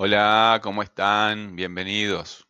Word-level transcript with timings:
Hola, 0.00 0.60
¿cómo 0.62 0.84
están? 0.84 1.56
Bienvenidos. 1.56 2.46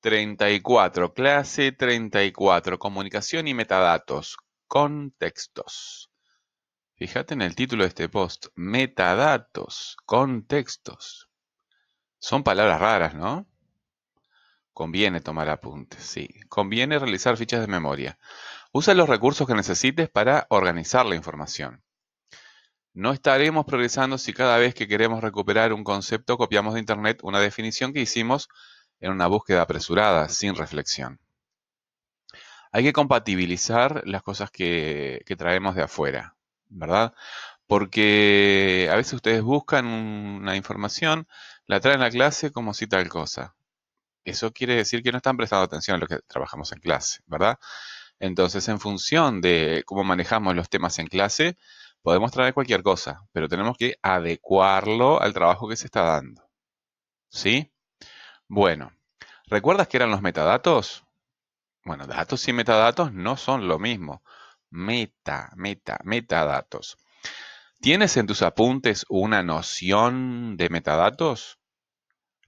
34, 0.00 1.12
clase 1.12 1.72
34, 1.72 2.78
comunicación 2.78 3.46
y 3.48 3.52
metadatos, 3.52 4.38
contextos. 4.66 6.10
Fíjate 6.96 7.34
en 7.34 7.42
el 7.42 7.54
título 7.54 7.82
de 7.84 7.88
este 7.88 8.08
post, 8.08 8.46
metadatos, 8.54 9.98
contextos. 10.06 11.28
Son 12.18 12.42
palabras 12.42 12.80
raras, 12.80 13.14
¿no? 13.14 13.46
Conviene 14.72 15.20
tomar 15.20 15.50
apuntes, 15.50 16.02
sí. 16.02 16.30
Conviene 16.48 16.98
realizar 16.98 17.36
fichas 17.36 17.60
de 17.60 17.66
memoria. 17.66 18.18
Usa 18.72 18.94
los 18.94 19.10
recursos 19.10 19.46
que 19.46 19.54
necesites 19.54 20.08
para 20.08 20.46
organizar 20.48 21.04
la 21.04 21.14
información. 21.14 21.84
No 22.94 23.12
estaremos 23.12 23.66
progresando 23.66 24.18
si 24.18 24.32
cada 24.32 24.56
vez 24.56 24.72
que 24.72 24.86
queremos 24.86 25.20
recuperar 25.20 25.72
un 25.72 25.82
concepto 25.82 26.38
copiamos 26.38 26.74
de 26.74 26.80
Internet 26.80 27.18
una 27.22 27.40
definición 27.40 27.92
que 27.92 28.00
hicimos 28.00 28.48
en 29.00 29.10
una 29.10 29.26
búsqueda 29.26 29.62
apresurada, 29.62 30.28
sin 30.28 30.54
reflexión. 30.54 31.18
Hay 32.70 32.84
que 32.84 32.92
compatibilizar 32.92 34.02
las 34.06 34.22
cosas 34.22 34.50
que, 34.52 35.24
traemos 35.36 35.74
de 35.74 35.82
afuera, 35.82 36.36
¿verdad? 36.68 37.12
Porque 37.66 38.88
a 38.92 38.94
veces 38.94 39.14
ustedes 39.14 39.42
buscan 39.42 39.86
una 39.86 40.54
información, 40.54 41.26
la 41.66 41.80
traen 41.80 42.02
a 42.02 42.10
clase 42.10 42.52
como 42.52 42.74
si 42.74 42.86
tal 42.86 43.08
cosa. 43.08 43.56
Eso 44.24 44.52
quiere 44.52 44.76
decir 44.76 45.02
que 45.02 45.10
no 45.10 45.18
están 45.18 45.36
prestando 45.36 45.64
atención 45.64 45.96
a 45.96 46.00
lo 46.00 46.06
que 46.06 46.20
trabajamos 46.28 46.70
en 46.72 46.78
clase, 46.78 47.20
¿verdad? 47.26 47.58
Entonces, 48.20 48.68
en 48.68 48.78
función 48.80 49.40
de 49.40 49.82
cómo 49.84 50.04
manejamos 50.04 50.54
los 50.54 50.68
temas 50.68 50.98
en 51.00 51.08
clase, 51.08 51.58
Podemos 52.04 52.32
traer 52.32 52.52
cualquier 52.52 52.82
cosa, 52.82 53.26
pero 53.32 53.48
tenemos 53.48 53.78
que 53.78 53.96
adecuarlo 54.02 55.22
al 55.22 55.32
trabajo 55.32 55.66
que 55.66 55.76
se 55.76 55.86
está 55.86 56.02
dando. 56.02 56.46
¿Sí? 57.30 57.72
Bueno, 58.46 58.92
¿recuerdas 59.46 59.88
qué 59.88 59.96
eran 59.96 60.10
los 60.10 60.20
metadatos? 60.20 61.02
Bueno, 61.82 62.06
datos 62.06 62.46
y 62.46 62.52
metadatos 62.52 63.14
no 63.14 63.38
son 63.38 63.68
lo 63.68 63.78
mismo. 63.78 64.22
Meta, 64.68 65.50
meta, 65.56 65.98
metadatos. 66.04 66.98
¿Tienes 67.80 68.18
en 68.18 68.26
tus 68.26 68.42
apuntes 68.42 69.06
una 69.08 69.42
noción 69.42 70.58
de 70.58 70.68
metadatos? 70.68 71.58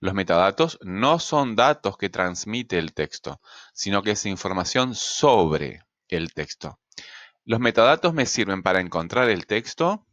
Los 0.00 0.12
metadatos 0.12 0.78
no 0.82 1.18
son 1.18 1.56
datos 1.56 1.96
que 1.96 2.10
transmite 2.10 2.76
el 2.78 2.92
texto, 2.92 3.40
sino 3.72 4.02
que 4.02 4.10
es 4.10 4.26
información 4.26 4.94
sobre 4.94 5.80
el 6.08 6.34
texto. 6.34 6.78
Los 7.48 7.60
metadatos 7.60 8.12
me 8.12 8.26
sirven 8.26 8.64
para 8.64 8.80
encontrar 8.80 9.30
el 9.30 9.46
texto, 9.46 10.04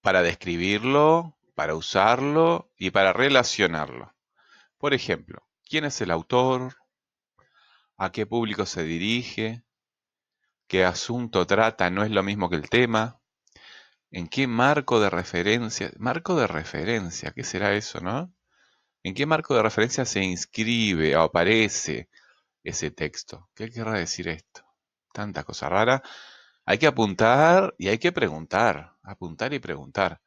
para 0.00 0.20
describirlo, 0.20 1.38
para 1.54 1.76
usarlo 1.76 2.72
y 2.76 2.90
para 2.90 3.12
relacionarlo. 3.12 4.12
Por 4.76 4.92
ejemplo, 4.92 5.46
¿quién 5.64 5.84
es 5.84 6.00
el 6.00 6.10
autor? 6.10 6.74
¿A 7.96 8.10
qué 8.10 8.26
público 8.26 8.66
se 8.66 8.82
dirige? 8.82 9.62
¿Qué 10.66 10.84
asunto 10.84 11.46
trata? 11.46 11.90
No 11.90 12.02
es 12.02 12.10
lo 12.10 12.24
mismo 12.24 12.50
que 12.50 12.56
el 12.56 12.68
tema. 12.68 13.20
¿En 14.10 14.26
qué 14.26 14.48
marco 14.48 14.98
de 14.98 15.10
referencia? 15.10 15.92
Marco 15.96 16.34
de 16.34 16.48
referencia, 16.48 17.30
¿qué 17.30 17.44
será 17.44 17.72
eso, 17.74 18.00
no? 18.00 18.34
¿En 19.04 19.14
qué 19.14 19.26
marco 19.26 19.54
de 19.54 19.62
referencia 19.62 20.04
se 20.06 20.24
inscribe 20.24 21.14
o 21.14 21.22
aparece 21.22 22.08
ese 22.64 22.90
texto? 22.90 23.48
¿Qué 23.54 23.70
querrá 23.70 23.92
decir 23.92 24.26
esto? 24.26 24.71
Tanta 25.12 25.44
cosa 25.44 25.68
rara. 25.68 26.02
Hay 26.64 26.78
que 26.78 26.86
apuntar 26.86 27.74
y 27.78 27.88
hay 27.88 27.98
que 27.98 28.12
preguntar, 28.12 28.94
apuntar 29.02 29.52
y 29.52 29.58
preguntar. 29.58 30.20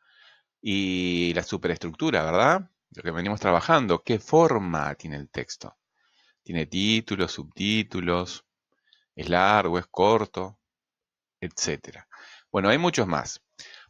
Y 0.61 1.33
la 1.33 1.43
superestructura, 1.43 2.23
¿verdad? 2.23 2.69
Lo 2.91 3.03
que 3.03 3.11
venimos 3.11 3.39
trabajando, 3.39 4.03
¿qué 4.03 4.19
forma 4.19 4.95
tiene 4.95 5.17
el 5.17 5.29
texto? 5.29 5.75
¿Tiene 6.43 6.65
títulos, 6.67 7.31
subtítulos? 7.33 8.45
¿Es 9.15 9.29
largo, 9.29 9.79
es 9.79 9.87
corto? 9.87 10.59
Etcétera. 11.39 12.07
Bueno, 12.51 12.69
hay 12.69 12.77
muchos 12.77 13.07
más. 13.07 13.41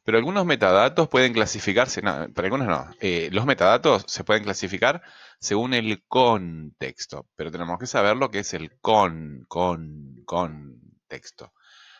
Pero 0.05 0.19
algunos 0.19 0.45
metadatos 0.45 1.09
pueden 1.09 1.33
clasificarse, 1.33 2.01
no, 2.03 2.27
pero 2.33 2.45
algunos 2.45 2.67
no. 2.67 2.87
Eh, 2.99 3.29
los 3.31 3.45
metadatos 3.47 4.05
se 4.07 4.23
pueden 4.23 4.43
clasificar 4.43 5.01
según 5.39 5.73
el 5.73 6.03
contexto, 6.07 7.27
pero 7.35 7.51
tenemos 7.51 7.79
que 7.79 7.87
saber 7.87 8.15
lo 8.15 8.29
que 8.29 8.39
es 8.39 8.53
el 8.53 8.77
con, 8.79 9.45
con, 9.47 10.23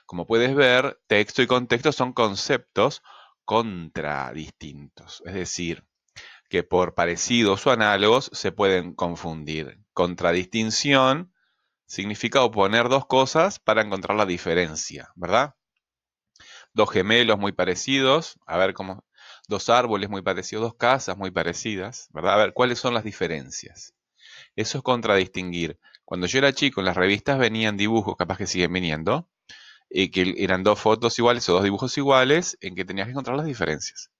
Como 0.05 0.27
puedes 0.27 0.55
ver, 0.55 0.99
texto 1.07 1.41
y 1.41 1.47
contexto 1.47 1.91
son 1.91 2.13
conceptos 2.13 3.01
contradistintos, 3.43 5.21
es 5.25 5.33
decir, 5.33 5.85
que 6.49 6.63
por 6.63 6.95
parecidos 6.95 7.65
o 7.67 7.71
análogos 7.71 8.29
se 8.33 8.51
pueden 8.51 8.93
confundir. 8.93 9.79
Contradistinción 9.93 11.33
significa 11.87 12.43
oponer 12.43 12.89
dos 12.89 13.05
cosas 13.05 13.59
para 13.59 13.81
encontrar 13.81 14.17
la 14.17 14.25
diferencia, 14.25 15.09
¿verdad? 15.15 15.55
dos 16.75 16.91
gemelos 16.91 17.39
muy 17.39 17.53
parecidos, 17.53 18.37
a 18.45 18.57
ver 18.57 18.73
cómo, 18.73 19.05
dos 19.47 19.69
árboles 19.69 20.09
muy 20.09 20.21
parecidos, 20.21 20.63
dos 20.63 20.75
casas 20.75 21.17
muy 21.17 21.31
parecidas, 21.31 22.09
¿verdad? 22.11 22.33
A 22.33 22.37
ver, 22.37 22.53
¿cuáles 22.53 22.79
son 22.79 22.93
las 22.93 23.05
diferencias? 23.05 23.95
Eso 24.55 24.79
es 24.79 24.83
contradistinguir. 24.83 25.79
Cuando 26.05 26.27
yo 26.27 26.37
era 26.37 26.53
chico, 26.53 26.81
en 26.81 26.85
las 26.85 26.95
revistas 26.95 27.37
venían 27.39 27.77
dibujos, 27.77 28.15
capaz 28.15 28.37
que 28.37 28.47
siguen 28.47 28.71
viniendo, 28.71 29.27
y 29.89 30.09
que 30.09 30.35
eran 30.37 30.63
dos 30.63 30.79
fotos 30.79 31.17
iguales 31.19 31.47
o 31.49 31.53
dos 31.53 31.63
dibujos 31.63 31.97
iguales, 31.97 32.57
en 32.61 32.75
que 32.75 32.85
tenías 32.85 33.07
que 33.07 33.11
encontrar 33.11 33.35
las 33.35 33.45
diferencias. 33.45 34.11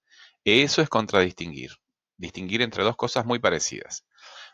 Eso 0.43 0.81
es 0.81 0.89
contradistinguir. 0.89 1.71
Distinguir 2.17 2.61
entre 2.61 2.83
dos 2.83 2.95
cosas 2.95 3.25
muy 3.25 3.39
parecidas. 3.39 4.05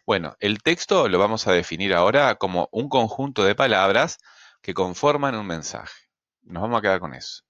Bueno, 0.05 0.35
el 0.39 0.61
texto 0.63 1.07
lo 1.07 1.19
vamos 1.19 1.47
a 1.47 1.53
definir 1.53 1.93
ahora 1.93 2.35
como 2.35 2.69
un 2.71 2.89
conjunto 2.89 3.43
de 3.43 3.55
palabras 3.55 4.17
que 4.61 4.73
conforman 4.73 5.35
un 5.35 5.45
mensaje. 5.45 6.09
Nos 6.41 6.63
vamos 6.63 6.79
a 6.79 6.81
quedar 6.81 6.99
con 6.99 7.13
eso. 7.13 7.43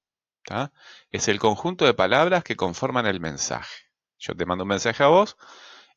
Es 1.11 1.27
el 1.27 1.39
conjunto 1.39 1.85
de 1.85 1.93
palabras 1.93 2.43
que 2.43 2.55
conforman 2.55 3.05
el 3.05 3.19
mensaje. 3.19 3.85
Yo 4.19 4.35
te 4.35 4.45
mando 4.45 4.63
un 4.63 4.69
mensaje 4.69 5.03
a 5.03 5.07
vos, 5.07 5.37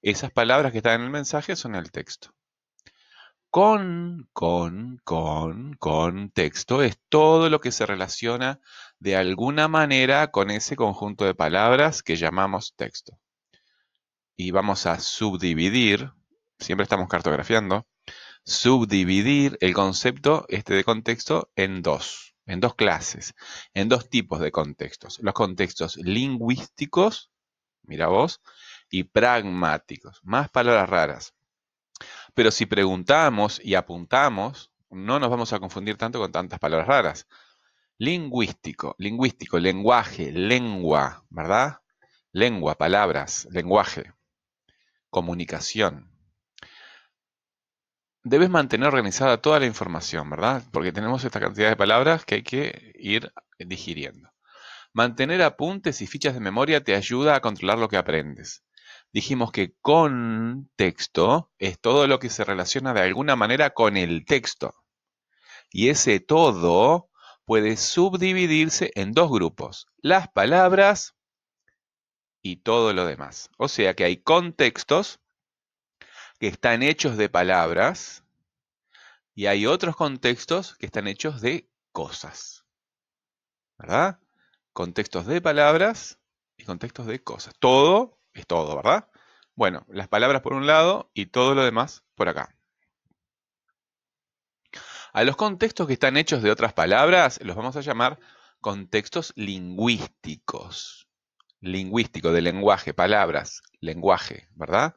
esas 0.00 0.30
palabras 0.30 0.72
que 0.72 0.78
están 0.78 1.00
en 1.00 1.06
el 1.06 1.10
mensaje 1.10 1.56
son 1.56 1.74
el 1.74 1.90
texto. 1.90 2.34
Con, 3.54 4.28
con, 4.32 5.00
con, 5.04 5.74
con 5.74 6.30
texto 6.30 6.82
es 6.82 6.98
todo 7.08 7.48
lo 7.50 7.60
que 7.60 7.70
se 7.70 7.86
relaciona 7.86 8.58
de 8.98 9.14
alguna 9.14 9.68
manera 9.68 10.32
con 10.32 10.50
ese 10.50 10.74
conjunto 10.74 11.24
de 11.24 11.36
palabras 11.36 12.02
que 12.02 12.16
llamamos 12.16 12.74
texto. 12.74 13.16
Y 14.36 14.50
vamos 14.50 14.86
a 14.86 14.98
subdividir, 14.98 16.10
siempre 16.58 16.82
estamos 16.82 17.06
cartografiando, 17.08 17.86
subdividir 18.44 19.56
el 19.60 19.72
concepto 19.72 20.46
este 20.48 20.74
de 20.74 20.82
contexto 20.82 21.52
en 21.54 21.80
dos 21.80 22.34
en 22.46 22.58
dos 22.58 22.74
clases, 22.74 23.34
en 23.72 23.88
dos 23.88 24.10
tipos 24.10 24.40
de 24.40 24.50
contextos. 24.50 25.20
Los 25.22 25.32
contextos 25.32 25.96
lingüísticos, 25.98 27.30
mira 27.82 28.08
vos, 28.08 28.40
y 28.90 29.04
pragmáticos. 29.04 30.18
Más 30.24 30.50
palabras 30.50 30.90
raras. 30.90 31.34
Pero 32.34 32.50
si 32.50 32.66
preguntamos 32.66 33.60
y 33.64 33.74
apuntamos, 33.74 34.72
no 34.90 35.18
nos 35.18 35.30
vamos 35.30 35.52
a 35.52 35.60
confundir 35.60 35.96
tanto 35.96 36.18
con 36.18 36.32
tantas 36.32 36.58
palabras 36.58 36.88
raras. 36.88 37.28
Lingüístico, 37.98 38.96
lingüístico, 38.98 39.58
lenguaje, 39.58 40.32
lengua, 40.32 41.24
¿verdad? 41.30 41.80
Lengua, 42.32 42.74
palabras, 42.74 43.46
lenguaje, 43.50 44.12
comunicación 45.10 46.14
debes 48.24 48.48
mantener 48.48 48.88
organizada 48.88 49.40
toda 49.40 49.60
la 49.60 49.66
información, 49.66 50.28
¿verdad? 50.30 50.64
Porque 50.72 50.92
tenemos 50.92 51.24
esta 51.24 51.40
cantidad 51.40 51.68
de 51.68 51.76
palabras 51.76 52.24
que 52.24 52.36
hay 52.36 52.42
que 52.42 52.92
ir 52.98 53.32
digiriendo. 53.58 54.30
Mantener 54.92 55.42
apuntes 55.42 56.00
y 56.00 56.06
fichas 56.06 56.34
de 56.34 56.40
memoria 56.40 56.82
te 56.82 56.94
ayuda 56.94 57.36
a 57.36 57.40
controlar 57.40 57.78
lo 57.78 57.88
que 57.88 57.98
aprendes. 57.98 58.64
Dijimos 59.14 59.52
que 59.52 59.76
con 59.80 60.68
texto 60.74 61.52
es 61.58 61.78
todo 61.78 62.08
lo 62.08 62.18
que 62.18 62.30
se 62.30 62.42
relaciona 62.42 62.92
de 62.92 63.02
alguna 63.02 63.36
manera 63.36 63.70
con 63.70 63.96
el 63.96 64.24
texto. 64.24 64.74
Y 65.70 65.88
ese 65.90 66.18
todo 66.18 67.10
puede 67.44 67.76
subdividirse 67.76 68.90
en 68.96 69.12
dos 69.12 69.30
grupos, 69.30 69.86
las 69.98 70.26
palabras 70.26 71.14
y 72.42 72.56
todo 72.56 72.92
lo 72.92 73.06
demás. 73.06 73.50
O 73.56 73.68
sea 73.68 73.94
que 73.94 74.02
hay 74.02 74.16
contextos 74.16 75.20
que 76.40 76.48
están 76.48 76.82
hechos 76.82 77.16
de 77.16 77.28
palabras 77.28 78.24
y 79.32 79.46
hay 79.46 79.66
otros 79.66 79.94
contextos 79.94 80.74
que 80.74 80.86
están 80.86 81.06
hechos 81.06 81.40
de 81.40 81.70
cosas. 81.92 82.66
¿Verdad? 83.78 84.18
Contextos 84.72 85.26
de 85.26 85.40
palabras 85.40 86.18
y 86.56 86.64
contextos 86.64 87.06
de 87.06 87.22
cosas. 87.22 87.54
Todo 87.60 88.18
es 88.34 88.46
todo, 88.46 88.76
¿verdad? 88.76 89.08
Bueno, 89.54 89.86
las 89.88 90.08
palabras 90.08 90.42
por 90.42 90.52
un 90.52 90.66
lado 90.66 91.10
y 91.14 91.26
todo 91.26 91.54
lo 91.54 91.64
demás 91.64 92.02
por 92.14 92.28
acá. 92.28 92.54
A 95.12 95.22
los 95.22 95.36
contextos 95.36 95.86
que 95.86 95.92
están 95.92 96.16
hechos 96.16 96.42
de 96.42 96.50
otras 96.50 96.72
palabras 96.72 97.38
los 97.42 97.54
vamos 97.54 97.76
a 97.76 97.80
llamar 97.80 98.18
contextos 98.60 99.32
lingüísticos. 99.36 101.08
lingüístico, 101.60 102.32
de 102.32 102.42
lenguaje, 102.42 102.92
palabras, 102.94 103.62
lenguaje, 103.80 104.48
¿verdad? 104.54 104.96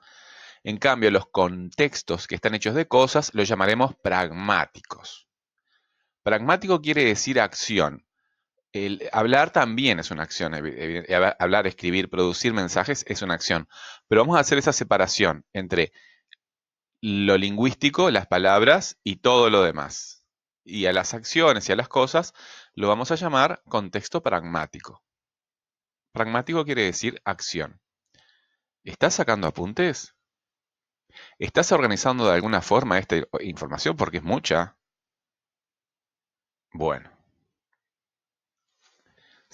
En 0.64 0.78
cambio, 0.78 1.12
los 1.12 1.28
contextos 1.28 2.28
que 2.28 2.36
están 2.36 2.56
hechos 2.56 2.74
de 2.74 2.88
cosas 2.88 3.32
los 3.34 3.48
llamaremos 3.48 3.96
pragmáticos. 4.02 5.28
Pragmático 6.24 6.82
quiere 6.82 7.06
decir 7.06 7.40
acción. 7.40 8.07
El 8.74 9.10
hablar 9.12 9.52
también 9.52 10.00
es 10.00 10.12
una 10.12 10.24
acción. 10.24 10.54
Hablar, 11.40 11.68
escribir, 11.68 12.10
producir 12.10 12.54
mensajes 12.54 13.06
es 13.08 13.22
una 13.22 13.34
acción. 13.34 13.68
Pero 14.08 14.22
vamos 14.22 14.38
a 14.38 14.42
hacer 14.42 14.58
esa 14.58 14.74
separación 14.74 15.46
entre 15.54 15.92
lo 17.02 17.38
lingüístico, 17.38 18.12
las 18.12 18.28
palabras 18.28 19.00
y 19.04 19.18
todo 19.18 19.50
lo 19.50 19.64
demás. 19.64 20.24
Y 20.64 20.86
a 20.86 20.94
las 20.94 21.14
acciones 21.14 21.70
y 21.70 21.72
a 21.72 21.76
las 21.76 21.88
cosas 21.88 22.34
lo 22.74 22.88
vamos 22.88 23.12
a 23.12 23.16
llamar 23.16 23.62
contexto 23.70 24.22
pragmático. 24.22 25.04
Pragmático 26.12 26.66
quiere 26.66 26.84
decir 26.84 27.22
acción. 27.24 27.80
¿Estás 28.84 29.16
sacando 29.16 29.48
apuntes? 29.48 30.16
¿Estás 31.40 31.72
organizando 31.72 32.26
de 32.28 32.34
alguna 32.34 32.62
forma 32.62 33.00
esta 33.00 33.16
información? 33.42 33.96
Porque 33.96 34.18
es 34.18 34.24
mucha. 34.24 34.78
Bueno. 36.74 37.17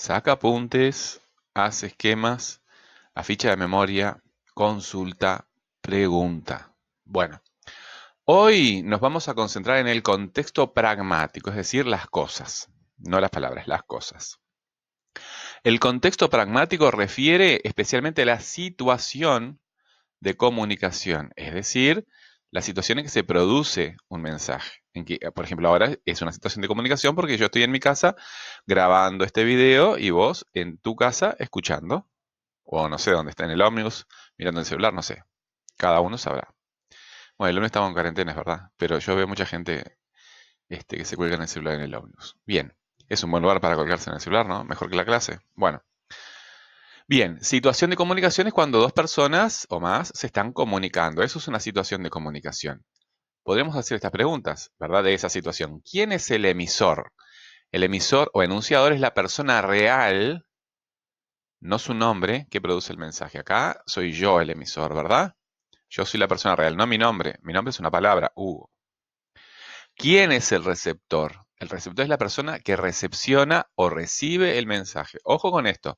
Saca 0.04 0.34
apuntes, 0.34 1.22
haz 1.54 1.84
esquemas, 1.84 2.62
ficha 3.24 3.52
de 3.52 3.56
memoria, 3.56 4.22
consulta, 4.54 5.48
pregunta. 5.80 6.76
Bueno, 7.06 7.42
hoy 8.26 8.84
nos 8.84 9.00
vamos 9.00 9.30
a 9.30 9.34
concentrar 9.34 9.78
en 9.78 9.88
el 9.88 10.04
contexto 10.04 10.74
pragmático, 10.74 11.52
es 11.52 11.56
decir, 11.56 11.86
las 11.86 12.08
cosas, 12.08 12.70
no 12.98 13.22
las 13.22 13.30
palabras, 13.30 13.66
las 13.70 13.84
cosas. 13.84 14.42
El 15.64 15.80
contexto 15.80 16.30
pragmático 16.30 16.92
refiere 16.92 17.62
especialmente 17.64 18.24
a 18.24 18.26
la 18.26 18.42
situación 18.42 19.62
de 20.20 20.36
comunicación, 20.36 21.32
es 21.38 21.54
decir, 21.54 22.06
la 22.52 22.62
situación 22.62 23.00
en 23.00 23.06
que 23.06 23.10
se 23.10 23.24
produce 23.24 23.96
un 24.10 24.22
mensaje. 24.22 24.83
Por 25.34 25.46
ejemplo, 25.46 25.70
ahora 25.70 25.98
es 26.06 26.22
una 26.22 26.32
situación 26.32 26.62
de 26.62 26.68
comunicación 26.68 27.16
porque 27.16 27.38
yo 27.38 27.46
estoy 27.46 27.64
en 27.64 27.72
mi 27.72 27.80
casa 27.80 28.16
grabando 28.68 29.26
este 29.26 29.44
video 29.44 29.98
y 29.98 30.12
vos 30.12 30.46
en 30.54 30.78
tu 30.78 30.96
casa 30.96 31.36
escuchando, 31.40 32.08
o 32.64 32.88
no 32.88 32.98
sé 33.00 33.12
dónde 33.12 33.32
está, 33.32 33.46
en 33.46 33.52
el 33.52 33.62
ómnibus, 33.62 34.08
mirando 34.38 34.60
el 34.60 34.66
celular, 34.66 34.94
no 34.94 35.02
sé. 35.02 35.24
Cada 35.78 36.00
uno 36.00 36.18
sabrá. 36.18 36.54
Bueno, 37.38 37.50
el 37.50 37.56
lunes 37.56 37.70
estamos 37.70 37.88
en 37.90 37.94
cuarentena, 37.94 38.32
es 38.32 38.38
verdad, 38.38 38.70
pero 38.78 39.00
yo 39.00 39.16
veo 39.16 39.28
mucha 39.28 39.46
gente 39.46 39.98
este, 40.70 40.98
que 40.98 41.06
se 41.06 41.18
cuelga 41.18 41.36
en 41.36 41.42
el 41.42 41.48
celular 41.48 41.76
en 41.76 41.82
el 41.82 41.96
ómnibus. 41.96 42.38
Bien, 42.46 42.76
es 43.10 43.24
un 43.24 43.32
buen 43.32 43.42
lugar 43.42 43.62
para 43.62 43.76
colgarse 43.76 44.10
en 44.10 44.16
el 44.16 44.22
celular, 44.22 44.46
¿no? 44.46 44.64
Mejor 44.64 44.90
que 44.90 44.96
la 44.96 45.06
clase. 45.06 45.40
Bueno. 45.56 45.84
Bien, 47.08 47.44
situación 47.44 47.90
de 47.90 47.98
comunicación 47.98 48.48
es 48.48 48.54
cuando 48.54 48.80
dos 48.80 48.94
personas 48.94 49.68
o 49.70 49.80
más 49.80 50.12
se 50.14 50.28
están 50.28 50.54
comunicando. 50.54 51.22
Eso 51.22 51.40
es 51.40 51.48
una 51.48 51.60
situación 51.60 52.02
de 52.04 52.10
comunicación. 52.10 52.86
Podemos 53.44 53.76
hacer 53.76 53.96
estas 53.96 54.12
preguntas, 54.12 54.72
¿verdad? 54.80 55.04
De 55.04 55.14
esa 55.14 55.30
situación. 55.30 55.82
¿Quién 55.82 56.12
es 56.12 56.32
el 56.32 56.46
emisor? 56.46 57.12
El 57.72 57.84
emisor 57.84 58.30
o 58.34 58.44
enunciador 58.44 58.94
es 58.94 59.02
la 59.02 59.14
persona 59.14 59.62
real, 59.62 60.46
no 61.60 61.80
su 61.80 61.94
nombre, 61.94 62.48
que 62.50 62.62
produce 62.62 62.94
el 62.94 63.00
mensaje. 63.00 63.40
Acá 63.40 63.82
soy 63.86 64.14
yo 64.14 64.40
el 64.40 64.50
emisor, 64.50 64.96
¿verdad? 64.96 65.36
Yo 65.90 66.06
soy 66.06 66.20
la 66.20 66.28
persona 66.28 66.56
real, 66.56 66.78
no 66.78 66.88
mi 66.88 66.98
nombre. 66.98 67.38
Mi 67.42 67.54
nombre 67.54 67.72
es 67.72 67.80
una 67.80 67.92
palabra, 67.92 68.32
Hugo. 68.36 68.72
¿Quién 69.96 70.32
es 70.32 70.52
el 70.52 70.64
receptor? 70.64 71.46
El 71.58 71.70
receptor 71.70 72.04
es 72.04 72.10
la 72.10 72.18
persona 72.18 72.60
que 72.60 72.76
recepciona 72.76 73.68
o 73.76 73.90
recibe 73.90 74.58
el 74.58 74.68
mensaje. 74.68 75.20
Ojo 75.24 75.52
con 75.52 75.68
esto. 75.68 75.98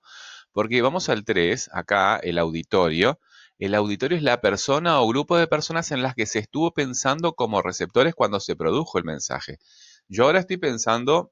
Porque 0.51 0.81
vamos 0.81 1.09
al 1.09 1.23
3, 1.25 1.69
acá 1.73 2.17
el 2.17 2.37
auditorio. 2.39 3.19
El 3.59 3.75
auditorio 3.75 4.17
es 4.17 4.23
la 4.23 4.41
persona 4.41 4.99
o 4.99 5.07
grupo 5.07 5.37
de 5.37 5.47
personas 5.47 5.91
en 5.91 6.01
las 6.01 6.15
que 6.15 6.25
se 6.25 6.39
estuvo 6.39 6.73
pensando 6.73 7.33
como 7.33 7.61
receptores 7.61 8.13
cuando 8.13 8.39
se 8.39 8.55
produjo 8.55 8.97
el 8.97 9.05
mensaje. 9.05 9.59
Yo 10.07 10.25
ahora 10.25 10.39
estoy 10.39 10.57
pensando 10.57 11.31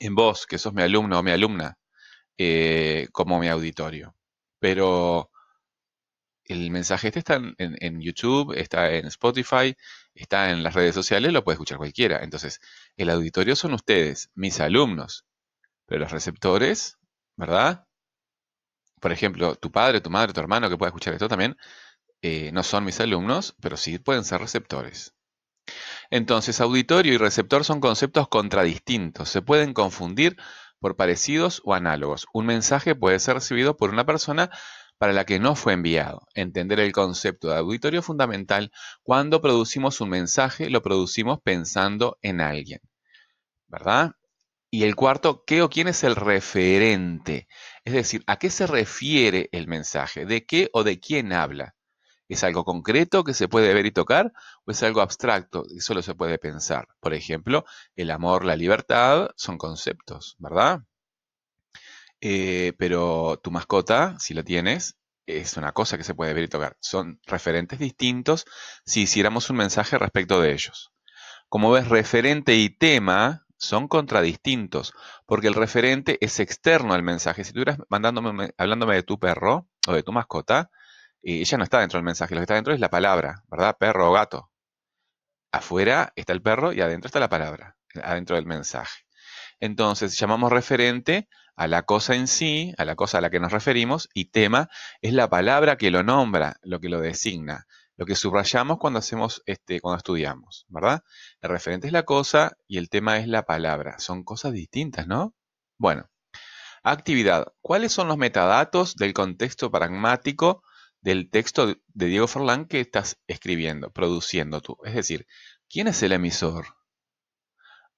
en 0.00 0.14
vos, 0.14 0.46
que 0.46 0.58
sos 0.58 0.74
mi 0.74 0.82
alumno 0.82 1.18
o 1.18 1.22
mi 1.22 1.30
alumna, 1.30 1.78
eh, 2.38 3.08
como 3.12 3.38
mi 3.38 3.48
auditorio. 3.48 4.14
Pero 4.58 5.30
el 6.44 6.70
mensaje 6.70 7.08
este 7.08 7.20
está 7.20 7.36
en, 7.36 7.54
en, 7.58 8.00
YouTube, 8.00 8.52
está 8.56 8.90
en 8.92 9.06
Spotify, 9.06 9.76
está 10.14 10.50
en 10.50 10.62
las 10.62 10.74
redes 10.74 10.94
sociales, 10.94 11.32
lo 11.32 11.44
puede 11.44 11.54
escuchar 11.54 11.78
cualquiera. 11.78 12.22
Entonces, 12.22 12.60
el 12.96 13.10
auditorio 13.10 13.56
son 13.56 13.74
ustedes, 13.74 14.30
mis 14.34 14.60
alumnos. 14.60 15.24
Pero 15.86 16.00
los 16.00 16.12
receptores, 16.12 16.98
¿verdad? 17.36 17.86
Por 19.04 19.12
ejemplo, 19.12 19.54
tu 19.54 19.70
padre, 19.70 20.00
tu 20.00 20.08
madre, 20.08 20.32
tu 20.32 20.40
hermano 20.40 20.70
que 20.70 20.78
pueda 20.78 20.88
escuchar 20.88 21.12
esto 21.12 21.28
también, 21.28 21.58
eh, 22.22 22.50
no 22.52 22.62
son 22.62 22.86
mis 22.86 22.98
alumnos, 23.00 23.54
pero 23.60 23.76
sí 23.76 23.98
pueden 23.98 24.24
ser 24.24 24.40
receptores. 24.40 25.14
Entonces, 26.08 26.58
auditorio 26.62 27.12
y 27.12 27.18
receptor 27.18 27.66
son 27.66 27.80
conceptos 27.80 28.28
contradistintos. 28.28 29.28
Se 29.28 29.42
pueden 29.42 29.74
confundir 29.74 30.38
por 30.80 30.96
parecidos 30.96 31.60
o 31.66 31.74
análogos. 31.74 32.26
Un 32.32 32.46
mensaje 32.46 32.94
puede 32.94 33.18
ser 33.18 33.34
recibido 33.34 33.76
por 33.76 33.90
una 33.90 34.06
persona 34.06 34.48
para 34.96 35.12
la 35.12 35.26
que 35.26 35.38
no 35.38 35.54
fue 35.54 35.74
enviado. 35.74 36.22
Entender 36.32 36.80
el 36.80 36.92
concepto 36.92 37.48
de 37.48 37.58
auditorio 37.58 38.00
es 38.00 38.06
fundamental. 38.06 38.72
Cuando 39.02 39.42
producimos 39.42 40.00
un 40.00 40.08
mensaje, 40.08 40.70
lo 40.70 40.80
producimos 40.80 41.40
pensando 41.44 42.16
en 42.22 42.40
alguien. 42.40 42.80
¿Verdad? 43.68 44.12
Y 44.74 44.82
el 44.82 44.96
cuarto, 44.96 45.44
¿qué 45.46 45.60
o 45.60 45.68
quién 45.68 45.88
es 45.88 46.02
el 46.04 46.16
referente? 46.16 47.48
Es 47.84 47.92
decir, 47.92 48.24
¿a 48.26 48.38
qué 48.38 48.50
se 48.50 48.66
refiere 48.66 49.48
el 49.52 49.68
mensaje? 49.68 50.24
¿De 50.24 50.46
qué 50.46 50.70
o 50.72 50.84
de 50.84 51.00
quién 51.00 51.32
habla? 51.32 51.74
¿Es 52.28 52.42
algo 52.42 52.64
concreto 52.64 53.24
que 53.24 53.34
se 53.34 53.48
puede 53.48 53.74
ver 53.74 53.86
y 53.86 53.92
tocar 53.92 54.32
o 54.64 54.70
es 54.70 54.82
algo 54.82 55.02
abstracto 55.02 55.64
que 55.64 55.80
solo 55.80 56.02
se 56.02 56.14
puede 56.14 56.38
pensar? 56.38 56.88
Por 57.00 57.12
ejemplo, 57.14 57.64
el 57.96 58.10
amor, 58.10 58.44
la 58.44 58.56
libertad 58.56 59.28
son 59.36 59.58
conceptos, 59.58 60.36
¿verdad? 60.38 60.80
Eh, 62.20 62.72
pero 62.78 63.38
tu 63.42 63.50
mascota, 63.50 64.16
si 64.18 64.32
la 64.32 64.42
tienes, 64.42 64.96
es 65.26 65.56
una 65.58 65.72
cosa 65.72 65.98
que 65.98 66.04
se 66.04 66.14
puede 66.14 66.32
ver 66.32 66.44
y 66.44 66.48
tocar. 66.48 66.76
Son 66.80 67.20
referentes 67.26 67.78
distintos 67.78 68.46
si 68.86 69.02
hiciéramos 69.02 69.50
un 69.50 69.56
mensaje 69.56 69.98
respecto 69.98 70.40
de 70.40 70.52
ellos. 70.52 70.92
Como 71.50 71.70
ves, 71.70 71.88
referente 71.88 72.56
y 72.56 72.70
tema 72.70 73.43
son 73.64 73.88
contradistintos, 73.88 74.92
porque 75.26 75.48
el 75.48 75.54
referente 75.54 76.18
es 76.20 76.40
externo 76.40 76.94
al 76.94 77.02
mensaje. 77.02 77.44
Si 77.44 77.52
tú 77.52 77.60
estuvieras 77.60 77.78
mandándome, 77.88 78.50
hablándome 78.58 78.94
de 78.94 79.02
tu 79.02 79.18
perro 79.18 79.68
o 79.86 79.92
de 79.92 80.02
tu 80.02 80.12
mascota, 80.12 80.70
eh, 81.22 81.40
ella 81.40 81.58
no 81.58 81.64
está 81.64 81.80
dentro 81.80 81.98
del 81.98 82.04
mensaje, 82.04 82.34
lo 82.34 82.40
que 82.40 82.44
está 82.44 82.54
dentro 82.54 82.74
es 82.74 82.80
la 82.80 82.90
palabra, 82.90 83.42
¿verdad? 83.50 83.76
Perro 83.78 84.10
o 84.10 84.12
gato. 84.12 84.50
Afuera 85.52 86.12
está 86.16 86.32
el 86.32 86.42
perro 86.42 86.72
y 86.72 86.80
adentro 86.80 87.06
está 87.06 87.20
la 87.20 87.28
palabra, 87.28 87.76
adentro 88.02 88.36
del 88.36 88.46
mensaje. 88.46 89.04
Entonces 89.60 90.18
llamamos 90.18 90.52
referente 90.52 91.28
a 91.56 91.68
la 91.68 91.82
cosa 91.82 92.14
en 92.16 92.26
sí, 92.26 92.74
a 92.78 92.84
la 92.84 92.96
cosa 92.96 93.18
a 93.18 93.20
la 93.20 93.30
que 93.30 93.40
nos 93.40 93.52
referimos, 93.52 94.08
y 94.12 94.26
tema 94.26 94.68
es 95.00 95.12
la 95.12 95.28
palabra 95.30 95.76
que 95.76 95.90
lo 95.90 96.02
nombra, 96.02 96.56
lo 96.62 96.80
que 96.80 96.88
lo 96.88 97.00
designa 97.00 97.66
lo 97.96 98.06
que 98.06 98.16
subrayamos 98.16 98.78
cuando 98.78 98.98
hacemos 98.98 99.42
este, 99.46 99.80
cuando 99.80 99.98
estudiamos, 99.98 100.66
¿verdad? 100.68 101.02
El 101.40 101.50
referente 101.50 101.86
es 101.86 101.92
la 101.92 102.04
cosa 102.04 102.56
y 102.66 102.78
el 102.78 102.88
tema 102.88 103.18
es 103.18 103.28
la 103.28 103.44
palabra. 103.44 103.98
Son 103.98 104.24
cosas 104.24 104.52
distintas, 104.52 105.06
¿no? 105.06 105.34
Bueno, 105.78 106.08
actividad. 106.82 107.52
¿Cuáles 107.60 107.92
son 107.92 108.08
los 108.08 108.18
metadatos 108.18 108.96
del 108.96 109.12
contexto 109.12 109.70
pragmático 109.70 110.62
del 111.00 111.30
texto 111.30 111.66
de 111.88 112.06
Diego 112.06 112.26
Forlán 112.26 112.66
que 112.66 112.80
estás 112.80 113.18
escribiendo, 113.26 113.90
produciendo 113.90 114.60
tú? 114.60 114.76
Es 114.84 114.94
decir, 114.94 115.26
¿quién 115.68 115.88
es 115.88 116.02
el 116.02 116.12
emisor? 116.12 116.66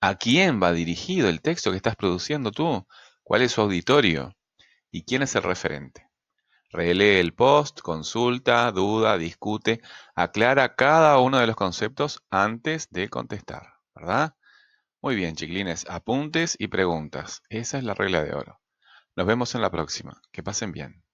¿A 0.01 0.17
quién 0.17 0.63
va 0.63 0.73
dirigido 0.73 1.29
el 1.29 1.41
texto 1.41 1.71
que 1.71 1.79
estás 1.79 1.97
produciendo 1.97 2.53
tú? 2.53 2.87
¿Cuál 3.23 3.43
es 3.43 3.53
su 3.53 3.63
auditorio? 3.63 4.37
¿Y 4.91 5.05
quién 5.05 5.23
es 5.23 5.35
el 5.35 5.43
referente? 5.43 6.06
Relee 6.77 7.21
el 7.21 7.33
post, 7.33 7.81
consulta, 7.81 8.71
duda, 8.71 9.17
discute, 9.17 9.81
aclara 10.15 10.75
cada 10.75 11.19
uno 11.21 11.39
de 11.39 11.47
los 11.47 11.57
conceptos 11.57 12.23
antes 12.29 12.91
de 12.91 13.09
contestar, 13.09 13.79
¿verdad? 13.95 14.35
Muy 15.01 15.17
bien, 15.17 15.37
chiquilines, 15.37 15.87
apuntes 15.89 16.55
y 16.59 16.69
preguntas. 16.69 17.41
Esa 17.49 17.79
es 17.79 17.85
la 17.85 17.95
regla 17.95 18.23
de 18.23 18.35
oro. 18.35 18.61
Nos 19.15 19.27
vemos 19.27 19.55
en 19.55 19.63
la 19.63 19.71
próxima. 19.71 20.21
Que 20.31 20.43
pasen 20.43 20.73
bien. 20.73 21.06